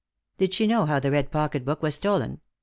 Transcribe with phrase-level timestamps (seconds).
[0.39, 2.41] "Did she know how the red pocket book was stolen?"